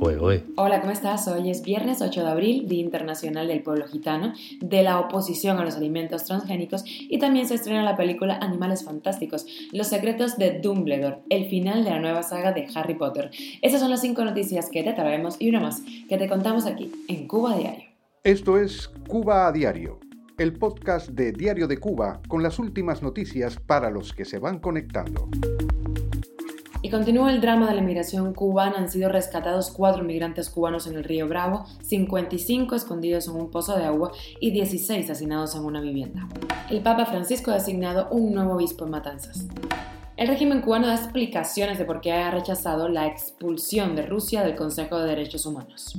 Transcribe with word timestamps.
Hola, 0.00 0.80
¿cómo 0.80 0.92
estás? 0.92 1.26
Hoy 1.26 1.50
es 1.50 1.62
viernes 1.62 2.00
8 2.00 2.22
de 2.22 2.28
abril, 2.28 2.68
Día 2.68 2.80
Internacional 2.80 3.48
del 3.48 3.62
Pueblo 3.62 3.86
Gitano, 3.88 4.32
de 4.60 4.82
la 4.84 5.00
oposición 5.00 5.58
a 5.58 5.64
los 5.64 5.76
alimentos 5.76 6.24
transgénicos 6.24 6.84
y 6.86 7.18
también 7.18 7.48
se 7.48 7.54
estrena 7.54 7.82
la 7.82 7.96
película 7.96 8.38
Animales 8.40 8.84
Fantásticos, 8.84 9.44
Los 9.72 9.88
secretos 9.88 10.36
de 10.36 10.60
Dumbledore, 10.60 11.18
el 11.30 11.46
final 11.46 11.82
de 11.82 11.90
la 11.90 11.98
nueva 11.98 12.22
saga 12.22 12.52
de 12.52 12.68
Harry 12.74 12.94
Potter. 12.94 13.30
Esas 13.60 13.80
son 13.80 13.90
las 13.90 14.00
cinco 14.00 14.24
noticias 14.24 14.68
que 14.70 14.84
te 14.84 14.92
traemos 14.92 15.36
y 15.40 15.48
una 15.48 15.60
más 15.60 15.82
que 16.08 16.16
te 16.16 16.28
contamos 16.28 16.66
aquí 16.66 16.92
en 17.08 17.26
Cuba 17.26 17.56
Diario. 17.56 17.88
Esto 18.22 18.56
es 18.56 18.88
Cuba 19.08 19.48
a 19.48 19.52
Diario, 19.52 19.98
el 20.38 20.52
podcast 20.52 21.08
de 21.08 21.32
Diario 21.32 21.66
de 21.66 21.78
Cuba 21.78 22.20
con 22.28 22.44
las 22.44 22.60
últimas 22.60 23.02
noticias 23.02 23.58
para 23.58 23.90
los 23.90 24.12
que 24.12 24.24
se 24.24 24.38
van 24.38 24.60
conectando. 24.60 25.28
Y 26.88 26.90
continúa 26.90 27.30
el 27.30 27.42
drama 27.42 27.68
de 27.68 27.74
la 27.74 27.82
inmigración 27.82 28.32
cubana. 28.32 28.78
Han 28.78 28.88
sido 28.88 29.10
rescatados 29.10 29.70
cuatro 29.70 30.04
migrantes 30.04 30.48
cubanos 30.48 30.86
en 30.86 30.96
el 30.96 31.04
río 31.04 31.28
Bravo, 31.28 31.66
55 31.82 32.74
escondidos 32.74 33.28
en 33.28 33.34
un 33.34 33.50
pozo 33.50 33.76
de 33.76 33.84
agua 33.84 34.12
y 34.40 34.52
16 34.52 35.04
asesinados 35.04 35.54
en 35.54 35.66
una 35.66 35.82
vivienda. 35.82 36.26
El 36.70 36.80
Papa 36.80 37.04
Francisco 37.04 37.50
ha 37.50 37.56
designado 37.56 38.08
un 38.10 38.32
nuevo 38.32 38.54
obispo 38.54 38.86
en 38.86 38.92
Matanzas. 38.92 39.46
El 40.16 40.28
régimen 40.28 40.62
cubano 40.62 40.86
da 40.86 40.94
explicaciones 40.94 41.76
de 41.76 41.84
por 41.84 42.00
qué 42.00 42.12
ha 42.12 42.30
rechazado 42.30 42.88
la 42.88 43.06
expulsión 43.06 43.94
de 43.94 44.06
Rusia 44.06 44.42
del 44.42 44.56
Consejo 44.56 44.98
de 44.98 45.10
Derechos 45.10 45.44
Humanos. 45.44 45.94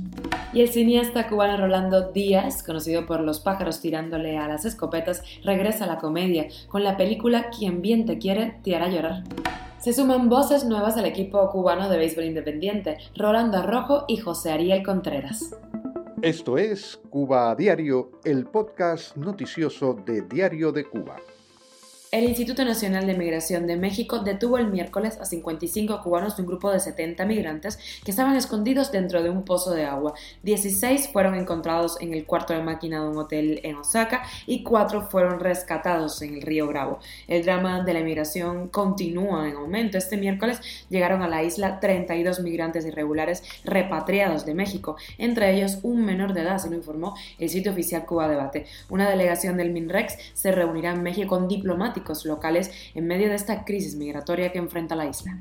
Y 0.52 0.60
el 0.60 0.70
cineasta 0.70 1.28
cubano 1.28 1.56
Rolando 1.56 2.10
Díaz, 2.10 2.64
conocido 2.64 3.06
por 3.06 3.20
los 3.20 3.38
pájaros 3.38 3.80
tirándole 3.80 4.38
a 4.38 4.48
las 4.48 4.64
escopetas, 4.64 5.22
regresa 5.44 5.84
a 5.84 5.86
la 5.86 5.98
comedia 5.98 6.48
con 6.66 6.82
la 6.82 6.96
película 6.96 7.48
Quien 7.56 7.80
bien 7.80 8.06
te 8.06 8.18
quiere 8.18 8.58
te 8.64 8.74
hará 8.74 8.88
llorar. 8.88 9.22
Se 9.80 9.94
suman 9.94 10.28
voces 10.28 10.66
nuevas 10.66 10.98
al 10.98 11.06
equipo 11.06 11.48
cubano 11.48 11.88
de 11.88 11.96
béisbol 11.96 12.24
independiente, 12.24 12.98
Rolando 13.16 13.56
Arrojo 13.56 14.04
y 14.08 14.18
José 14.18 14.52
Ariel 14.52 14.82
Contreras. 14.82 15.56
Esto 16.20 16.58
es 16.58 17.00
Cuba 17.08 17.54
Diario, 17.54 18.10
el 18.24 18.44
podcast 18.44 19.16
noticioso 19.16 19.94
de 19.94 20.20
Diario 20.20 20.70
de 20.70 20.84
Cuba. 20.84 21.16
El 22.12 22.24
Instituto 22.24 22.64
Nacional 22.64 23.06
de 23.06 23.14
Migración 23.14 23.68
de 23.68 23.76
México 23.76 24.18
detuvo 24.18 24.58
el 24.58 24.66
miércoles 24.66 25.16
a 25.20 25.24
55 25.24 26.02
cubanos 26.02 26.36
de 26.36 26.42
un 26.42 26.48
grupo 26.48 26.72
de 26.72 26.80
70 26.80 27.24
migrantes 27.24 27.78
que 28.04 28.10
estaban 28.10 28.34
escondidos 28.34 28.90
dentro 28.90 29.22
de 29.22 29.30
un 29.30 29.44
pozo 29.44 29.70
de 29.74 29.84
agua. 29.84 30.14
16 30.42 31.10
fueron 31.12 31.36
encontrados 31.36 31.98
en 32.00 32.12
el 32.12 32.26
cuarto 32.26 32.52
de 32.52 32.64
máquina 32.64 33.00
de 33.00 33.10
un 33.10 33.16
hotel 33.16 33.60
en 33.62 33.76
Osaka 33.76 34.24
y 34.48 34.64
4 34.64 35.02
fueron 35.02 35.38
rescatados 35.38 36.20
en 36.22 36.34
el 36.34 36.42
río 36.42 36.66
Bravo. 36.66 36.98
El 37.28 37.44
drama 37.44 37.84
de 37.84 37.94
la 37.94 38.00
migración 38.00 38.66
continúa 38.70 39.48
en 39.48 39.54
aumento. 39.54 39.96
Este 39.96 40.16
miércoles 40.16 40.60
llegaron 40.88 41.22
a 41.22 41.28
la 41.28 41.44
isla 41.44 41.78
32 41.78 42.40
migrantes 42.40 42.84
irregulares 42.86 43.44
repatriados 43.62 44.44
de 44.44 44.54
México, 44.54 44.96
entre 45.16 45.54
ellos 45.54 45.78
un 45.84 46.04
menor 46.04 46.34
de 46.34 46.40
edad, 46.40 46.58
se 46.58 46.70
lo 46.70 46.74
informó 46.74 47.14
el 47.38 47.48
sitio 47.50 47.70
oficial 47.70 48.04
Cuba 48.04 48.26
Debate. 48.26 48.66
Una 48.88 49.08
delegación 49.08 49.56
del 49.56 49.70
MINREX 49.70 50.18
se 50.34 50.50
reunirá 50.50 50.90
en 50.90 51.04
México 51.04 51.36
con 51.36 51.46
diplomáticos 51.46 51.99
locales 52.24 52.70
en 52.94 53.06
medio 53.06 53.28
de 53.28 53.34
esta 53.34 53.64
crisis 53.64 53.96
migratoria 53.96 54.52
que 54.52 54.58
enfrenta 54.58 54.96
la 54.96 55.06
isla. 55.06 55.38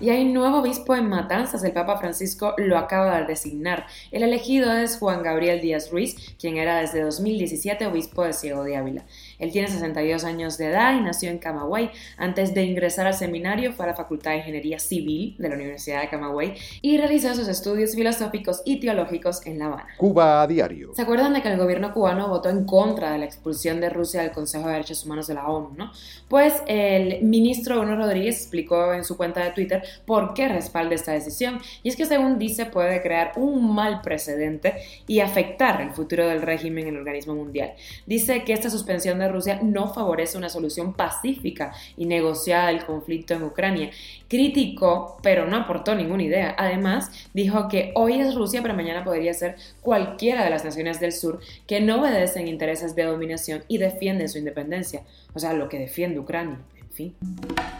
Y 0.00 0.10
hay 0.10 0.24
nuevo 0.24 0.58
obispo 0.58 0.94
en 0.94 1.08
Matanzas, 1.08 1.62
el 1.64 1.72
Papa 1.72 1.96
Francisco 1.98 2.54
lo 2.58 2.76
acaba 2.76 3.20
de 3.20 3.26
designar. 3.26 3.86
El 4.10 4.22
elegido 4.22 4.72
es 4.72 4.98
Juan 4.98 5.22
Gabriel 5.22 5.60
Díaz 5.60 5.90
Ruiz, 5.90 6.34
quien 6.40 6.56
era 6.56 6.80
desde 6.80 7.02
2017 7.02 7.86
obispo 7.86 8.24
de 8.24 8.32
Ciego 8.32 8.64
de 8.64 8.76
Ávila. 8.76 9.04
Él 9.42 9.50
tiene 9.50 9.66
62 9.66 10.22
años 10.22 10.56
de 10.56 10.66
edad 10.66 10.96
y 10.96 11.00
nació 11.00 11.28
en 11.28 11.38
Camagüey. 11.38 11.90
Antes 12.16 12.54
de 12.54 12.62
ingresar 12.62 13.08
al 13.08 13.14
seminario 13.14 13.72
fue 13.72 13.86
a 13.86 13.88
la 13.88 13.96
Facultad 13.96 14.30
de 14.30 14.36
Ingeniería 14.38 14.78
Civil 14.78 15.34
de 15.36 15.48
la 15.48 15.56
Universidad 15.56 16.00
de 16.00 16.08
Camagüey 16.08 16.54
y 16.80 16.96
realizó 16.96 17.34
sus 17.34 17.48
estudios 17.48 17.96
filosóficos 17.96 18.62
y 18.64 18.78
teológicos 18.78 19.44
en 19.44 19.58
La 19.58 19.66
Habana. 19.66 19.88
Cuba 19.96 20.42
a 20.42 20.46
diario. 20.46 20.94
¿Se 20.94 21.02
acuerdan 21.02 21.34
de 21.34 21.42
que 21.42 21.48
el 21.48 21.58
gobierno 21.58 21.92
cubano 21.92 22.28
votó 22.28 22.50
en 22.50 22.64
contra 22.64 23.10
de 23.10 23.18
la 23.18 23.24
expulsión 23.24 23.80
de 23.80 23.90
Rusia 23.90 24.22
del 24.22 24.30
Consejo 24.30 24.68
de 24.68 24.74
Derechos 24.74 25.04
Humanos 25.04 25.26
de 25.26 25.34
la 25.34 25.48
ONU, 25.48 25.74
no? 25.76 25.90
Pues 26.28 26.62
el 26.68 27.24
ministro 27.24 27.80
Bruno 27.80 27.96
Rodríguez 27.96 28.36
explicó 28.36 28.94
en 28.94 29.02
su 29.02 29.16
cuenta 29.16 29.42
de 29.42 29.50
Twitter 29.50 29.82
por 30.06 30.34
qué 30.34 30.46
respalda 30.46 30.94
esta 30.94 31.10
decisión 31.10 31.60
y 31.82 31.88
es 31.88 31.96
que 31.96 32.06
según 32.06 32.38
dice 32.38 32.66
puede 32.66 33.02
crear 33.02 33.32
un 33.34 33.74
mal 33.74 34.02
precedente 34.02 34.74
y 35.08 35.18
afectar 35.18 35.80
el 35.80 35.90
futuro 35.90 36.28
del 36.28 36.42
régimen 36.42 36.86
en 36.86 36.94
el 36.94 37.00
organismo 37.00 37.34
mundial. 37.34 37.72
Dice 38.06 38.44
que 38.44 38.52
esta 38.52 38.70
suspensión 38.70 39.18
de 39.18 39.31
Rusia 39.32 39.60
no 39.62 39.92
favorece 39.92 40.38
una 40.38 40.48
solución 40.48 40.92
pacífica 40.92 41.72
y 41.96 42.06
negociada 42.06 42.68
del 42.68 42.84
conflicto 42.84 43.34
en 43.34 43.42
Ucrania. 43.42 43.90
Criticó, 44.28 45.18
pero 45.22 45.46
no 45.46 45.56
aportó 45.56 45.94
ninguna 45.94 46.22
idea. 46.22 46.54
Además, 46.58 47.10
dijo 47.34 47.68
que 47.68 47.92
hoy 47.94 48.20
es 48.20 48.34
Rusia, 48.34 48.62
pero 48.62 48.74
mañana 48.74 49.04
podría 49.04 49.34
ser 49.34 49.56
cualquiera 49.80 50.44
de 50.44 50.50
las 50.50 50.64
naciones 50.64 51.00
del 51.00 51.12
sur 51.12 51.40
que 51.66 51.80
no 51.80 52.00
obedecen 52.00 52.48
intereses 52.48 52.94
de 52.94 53.04
dominación 53.04 53.64
y 53.68 53.78
defienden 53.78 54.28
su 54.28 54.38
independencia, 54.38 55.02
o 55.34 55.38
sea, 55.38 55.52
lo 55.52 55.68
que 55.68 55.78
defiende 55.78 56.18
Ucrania. 56.18 56.58
Fin. 56.92 57.14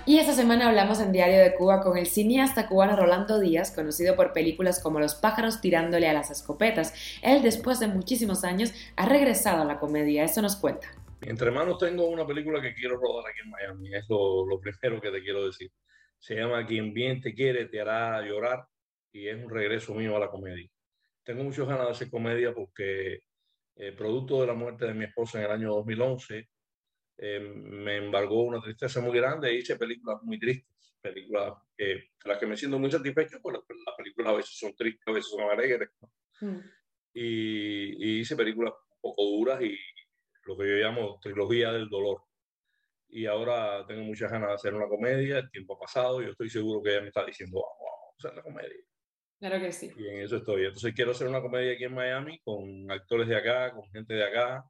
Y 0.07 0.19
esta 0.19 0.33
semana 0.33 0.69
hablamos 0.69 0.99
en 0.99 1.13
Diario 1.13 1.39
de 1.39 1.55
Cuba 1.55 1.83
con 1.83 1.99
el 1.99 2.07
cineasta 2.07 2.67
cubano 2.67 2.97
Rolando 2.97 3.39
Díaz, 3.41 3.71
conocido 3.71 4.17
por 4.17 4.33
películas 4.33 4.81
como 4.81 5.01
Los 5.01 5.15
pájaros 5.15 5.61
tirándole 5.61 6.09
a 6.09 6.15
las 6.15 6.31
escopetas. 6.31 6.95
Él, 7.21 7.43
después 7.43 7.79
de 7.79 7.89
muchísimos 7.89 8.43
años, 8.43 8.73
ha 8.97 9.05
regresado 9.05 9.63
a 9.63 9.65
la 9.67 9.79
comedia. 9.79 10.25
Eso 10.25 10.41
nos 10.41 10.57
cuenta. 10.57 10.89
Entre 11.25 11.51
manos 11.51 11.79
tengo 11.79 12.09
una 12.09 12.27
película 12.27 12.61
que 12.61 12.75
quiero 12.75 12.97
rodar 12.97 13.31
aquí 13.31 13.41
en 13.45 13.51
Miami, 13.51 13.95
es 13.95 14.05
lo, 14.09 14.61
primero 14.61 15.01
que 15.01 15.11
te 15.11 15.23
quiero 15.23 15.47
decir. 15.47 15.71
Se 16.19 16.35
llama 16.35 16.67
Quien 16.67 16.93
bien 16.93 17.21
te 17.21 17.35
quiere 17.35 17.67
te 17.67 17.81
hará 17.81 18.21
llorar 18.23 18.67
y 19.13 19.29
es 19.29 19.43
un 19.43 19.51
regreso 19.51 19.95
mío 19.95 20.17
a 20.17 20.21
la 20.21 20.31
comedia. 20.31 20.69
Tengo 21.23 21.45
muchas 21.45 21.67
ganas 21.67 21.87
de 21.87 21.93
hacer 21.93 22.11
comedia 22.11 22.53
porque 22.53 23.23
eh, 23.77 23.93
producto 23.93 24.41
de 24.41 24.49
la 24.49 24.55
muerte 24.55 24.87
de 24.87 24.95
mi 24.95 25.05
esposa 25.05 25.39
en 25.39 25.45
el 25.45 25.51
año 25.53 25.75
2011, 25.75 26.49
eh, 27.19 27.41
me 27.41 27.99
embargó 27.99 28.43
una 28.43 28.61
tristeza 28.61 29.01
muy 29.01 29.17
grande 29.17 29.49
e 29.49 29.55
hice 29.55 29.77
películas 29.77 30.23
muy 30.23 30.39
tristes, 30.39 30.95
películas 31.01 31.55
que, 31.77 32.11
las 32.25 32.39
que 32.39 32.47
me 32.47 32.57
siento 32.57 32.79
muy 32.79 32.91
satisfecho, 32.91 33.39
porque 33.41 33.75
las 33.87 33.97
películas 33.97 34.33
a 34.33 34.37
veces 34.37 34.59
son 34.59 34.75
tristes, 34.75 35.07
a 35.07 35.13
veces 35.13 35.31
son 35.31 35.43
alegres. 35.43 35.91
Mm. 36.41 36.59
Y, 37.15 38.05
y, 38.05 38.21
hice 38.21 38.35
películas 38.35 38.73
un 38.91 39.01
poco 39.01 39.23
duras 39.23 39.63
y, 39.63 39.79
lo 40.45 40.57
que 40.57 40.69
yo 40.69 40.77
llamo 40.77 41.19
trilogía 41.21 41.73
del 41.73 41.89
dolor. 41.89 42.23
Y 43.09 43.27
ahora 43.27 43.85
tengo 43.87 44.03
muchas 44.03 44.31
ganas 44.31 44.49
de 44.49 44.55
hacer 44.55 44.75
una 44.75 44.89
comedia, 44.89 45.39
el 45.39 45.51
tiempo 45.51 45.75
ha 45.75 45.81
pasado, 45.81 46.23
yo 46.23 46.31
estoy 46.31 46.49
seguro 46.49 46.83
que 46.83 46.91
ella 46.91 47.03
me 47.03 47.09
está 47.09 47.25
diciendo, 47.25 47.61
vamos, 47.61 48.15
a 48.15 48.29
hacer 48.29 48.37
la 48.37 48.43
comedia. 48.43 48.85
Claro 49.39 49.59
que 49.61 49.73
sí. 49.73 49.93
Y 49.97 50.07
en 50.07 50.21
eso 50.21 50.37
estoy. 50.37 50.67
Entonces 50.67 50.95
quiero 50.95 51.11
hacer 51.11 51.27
una 51.27 51.43
comedia 51.43 51.73
aquí 51.73 51.85
en 51.85 51.95
Miami 51.95 52.41
con 52.45 52.91
actores 52.91 53.27
de 53.27 53.37
acá, 53.37 53.73
con 53.73 53.91
gente 53.91 54.15
de 54.15 54.25
acá 54.25 54.65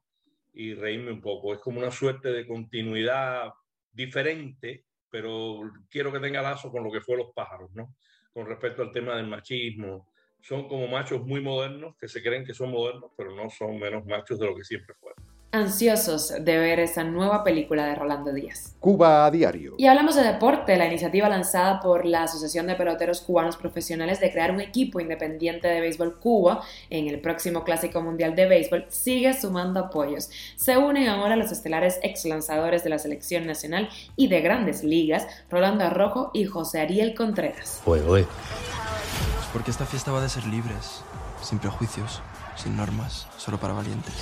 y 0.51 0.73
reírme 0.73 1.11
un 1.11 1.21
poco. 1.21 1.53
Es 1.53 1.59
como 1.59 1.79
una 1.79 1.91
suerte 1.91 2.31
de 2.31 2.47
continuidad 2.47 3.51
diferente, 3.91 4.85
pero 5.09 5.61
quiero 5.89 6.11
que 6.11 6.19
tenga 6.19 6.41
lazo 6.41 6.71
con 6.71 6.83
lo 6.83 6.91
que 6.91 7.01
fue 7.01 7.17
Los 7.17 7.31
pájaros, 7.35 7.71
¿no? 7.73 7.95
Con 8.33 8.47
respecto 8.47 8.81
al 8.81 8.91
tema 8.91 9.15
del 9.15 9.27
machismo. 9.27 10.11
Son 10.41 10.67
como 10.67 10.87
machos 10.87 11.23
muy 11.23 11.39
modernos 11.39 11.95
que 11.95 12.07
se 12.07 12.21
creen 12.21 12.43
que 12.43 12.55
son 12.55 12.71
modernos, 12.71 13.11
pero 13.15 13.35
no 13.35 13.49
son 13.51 13.79
menos 13.79 14.03
machos 14.05 14.39
de 14.39 14.47
lo 14.47 14.55
que 14.55 14.63
siempre 14.63 14.95
ansiosos 15.53 16.33
de 16.41 16.57
ver 16.57 16.79
esa 16.79 17.03
nueva 17.03 17.43
película 17.43 17.85
de 17.85 17.93
Rolando 17.93 18.33
Díaz. 18.33 18.75
Cuba 18.79 19.25
a 19.25 19.31
diario. 19.31 19.75
Y 19.77 19.85
hablamos 19.85 20.15
de 20.15 20.23
deporte, 20.23 20.75
la 20.77 20.87
iniciativa 20.87 21.29
lanzada 21.29 21.79
por 21.79 22.05
la 22.05 22.23
Asociación 22.23 22.65
de 22.65 22.73
Peloteros 22.73 23.21
Cubanos 23.21 23.55
Profesionales 23.55 24.19
de 24.19 24.31
crear 24.31 24.49
un 24.49 24.61
equipo 24.61 24.99
independiente 24.99 25.67
de 25.67 25.79
béisbol 25.79 26.19
Cuba 26.19 26.63
en 26.89 27.07
el 27.07 27.21
próximo 27.21 27.63
Clásico 27.63 28.01
Mundial 28.01 28.35
de 28.35 28.47
Béisbol 28.47 28.87
sigue 28.89 29.39
sumando 29.39 29.79
apoyos. 29.79 30.31
Se 30.55 30.75
unen 30.75 31.07
ahora 31.07 31.35
los 31.35 31.51
estelares 31.51 31.99
ex 32.01 32.25
lanzadores 32.25 32.83
de 32.83 32.89
la 32.89 32.97
selección 32.97 33.45
nacional 33.45 33.89
y 34.15 34.29
de 34.29 34.41
grandes 34.41 34.83
ligas, 34.83 35.27
Rolando 35.51 35.83
Arrojo 35.83 36.31
y 36.33 36.45
José 36.45 36.81
Ariel 36.81 37.13
Contreras. 37.13 37.79
Porque 39.53 39.69
esta 39.69 39.85
fiesta 39.85 40.11
va 40.11 40.19
de 40.19 40.29
ser 40.29 40.47
libres, 40.47 41.03
sin 41.43 41.59
prejuicios 41.59 42.23
sin 42.55 42.77
normas, 42.77 43.27
solo 43.37 43.57
para 43.57 43.73
valientes. 43.73 44.13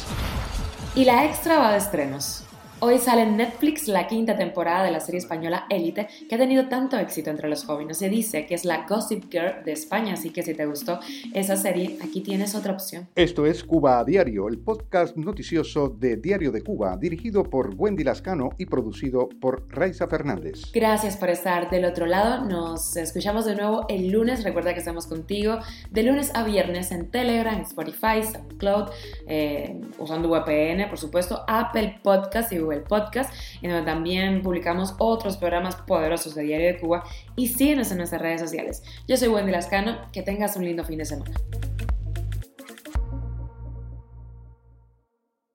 Y 0.96 1.06
la 1.06 1.26
extra 1.26 1.60
va 1.60 1.72
de 1.72 1.78
estrenos. 1.78 2.44
Hoy 2.84 2.98
sale 2.98 3.22
en 3.22 3.38
Netflix 3.38 3.88
la 3.88 4.08
quinta 4.08 4.36
temporada 4.36 4.84
de 4.84 4.90
la 4.90 5.00
serie 5.00 5.20
española 5.20 5.68
Élite, 5.70 6.08
que 6.28 6.34
ha 6.34 6.38
tenido 6.40 6.68
tanto 6.68 6.98
éxito 6.98 7.30
entre 7.30 7.48
los 7.48 7.64
jóvenes. 7.64 8.00
Se 8.00 8.10
dice 8.10 8.48
que 8.48 8.56
es 8.56 8.66
la 8.66 8.88
Gossip 8.90 9.32
Girl 9.32 9.64
de 9.64 9.74
España, 9.74 10.14
así 10.14 10.32
que 10.32 10.42
si 10.42 10.56
te 10.56 10.66
gustó 10.66 11.00
esa 11.36 11.58
serie, 11.58 12.00
aquí 12.04 12.22
tienes 12.22 12.56
otra 12.56 12.74
opción. 12.74 13.08
Esto 13.14 13.46
es 13.46 13.64
Cuba 13.64 14.00
a 14.00 14.04
Diario, 14.04 14.48
el 14.48 14.58
podcast 14.58 15.16
noticioso 15.16 15.90
de 15.90 16.18
Diario 16.18 16.52
de 16.52 16.64
Cuba, 16.64 16.98
dirigido 16.98 17.44
por 17.44 17.76
Wendy 17.78 18.04
Lascano 18.04 18.50
y 18.58 18.66
producido 18.66 19.30
por 19.30 19.64
Raiza 19.70 20.08
Fernández. 20.08 20.64
Gracias 20.74 21.18
por 21.18 21.30
estar 21.30 21.70
del 21.70 21.86
otro 21.86 22.08
lado. 22.08 22.46
Nos 22.46 22.98
escuchamos 22.98 23.46
de 23.46 23.58
nuevo 23.58 23.86
el 23.90 24.10
lunes. 24.10 24.44
Recuerda 24.44 24.74
que 24.74 24.80
estamos 24.80 25.06
contigo 25.06 25.60
de 25.92 26.02
lunes 26.02 26.32
a 26.34 26.44
viernes 26.44 26.92
en 26.92 27.12
Telegram, 27.12 27.62
Spotify, 27.62 28.24
SoundCloud, 28.24 28.90
eh, 29.28 29.80
usando 30.00 30.30
VPN, 30.30 30.90
por 30.90 30.98
supuesto, 30.98 31.44
Apple 31.48 32.00
Podcast 32.02 32.52
y 32.52 32.58
Google 32.58 32.71
El 32.74 32.84
podcast, 32.84 33.34
en 33.62 33.72
donde 33.72 33.86
también 33.86 34.42
publicamos 34.42 34.96
otros 34.98 35.38
programas 35.38 35.76
poderosos 35.76 36.36
de 36.36 36.44
Diario 36.44 36.68
de 36.68 36.80
Cuba 36.80 37.04
y 37.36 37.48
síguenos 37.48 37.92
en 37.92 37.98
nuestras 37.98 38.22
redes 38.22 38.42
sociales. 38.42 38.84
Yo 39.08 39.18
soy 39.18 39.28
Wendy 39.30 39.52
Lascano, 39.52 39.98
que 40.12 40.22
tengas 40.22 40.56
un 40.56 40.66
lindo 40.66 40.84
fin 40.84 40.98
de 40.98 41.06
semana. 41.06 41.32